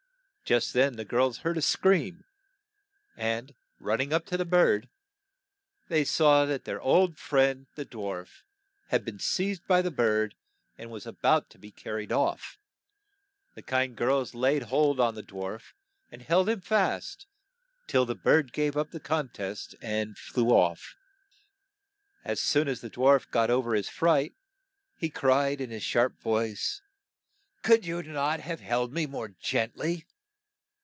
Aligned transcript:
Just 0.43 0.73
then 0.73 0.97
the 0.97 1.05
girls 1.05 1.37
heard 1.37 1.57
a 1.57 1.61
scream, 1.61 2.25
and 3.15 3.55
run 3.79 3.99
ning 3.99 4.11
up 4.11 4.25
to 4.25 4.35
the 4.35 4.43
bird, 4.43 4.89
they 5.87 6.03
saw 6.03 6.43
that 6.43 6.65
their 6.65 6.81
old 6.81 7.17
friend, 7.17 7.67
the 7.75 7.85
dwarf, 7.85 8.41
had 8.89 9.05
been 9.05 9.17
seized 9.17 9.65
by 9.65 9.81
the 9.81 9.89
bird, 9.91 10.35
and 10.77 10.91
was 10.91 11.05
a 11.05 11.13
bout 11.13 11.49
to 11.51 11.57
be 11.57 11.71
car 11.71 11.95
ried 11.95 12.11
off. 12.11 12.57
The 13.55 13.61
kind 13.61 13.95
girls 13.95 14.35
laid 14.35 14.63
hold 14.63 14.99
on 14.99 15.15
the 15.15 15.23
dwarf, 15.23 15.71
and 16.11 16.21
held 16.21 16.49
him 16.49 16.59
fast 16.59 17.27
till 17.87 18.05
the 18.05 18.13
bird 18.15 18.51
gave 18.51 18.75
up 18.75 18.91
the 18.91 18.99
con 18.99 19.29
test 19.29 19.73
and 19.81 20.17
flew 20.17 20.47
oiT. 20.51 20.81
As 22.25 22.41
soon 22.41 22.67
as 22.67 22.81
the 22.81 22.89
dwarf 22.89 23.29
got 23.31 23.49
o 23.49 23.61
ver 23.61 23.73
his 23.73 23.87
fright, 23.87 24.33
he 24.97 25.09
cried 25.09 25.61
in 25.61 25.69
his 25.69 25.83
sharp 25.83 26.19
voice 26.19 26.81
''Could 27.63 27.85
you 27.85 28.03
not 28.03 28.41
have 28.41 28.59
held 28.59 28.91
me 28.91 29.05
more 29.05 29.29
gent 29.29 29.77
ly 29.77 30.03